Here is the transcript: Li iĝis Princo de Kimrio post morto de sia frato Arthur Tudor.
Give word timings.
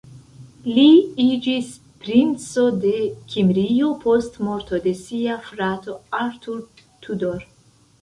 Li 0.77 0.85
iĝis 1.23 1.69
Princo 2.05 2.65
de 2.87 2.95
Kimrio 3.35 3.93
post 4.07 4.43
morto 4.49 4.83
de 4.89 4.97
sia 5.05 5.41
frato 5.53 6.01
Arthur 6.25 6.69
Tudor. 7.07 7.51